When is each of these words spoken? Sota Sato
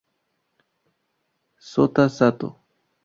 Sota 1.69 2.09
Sato 2.09 2.49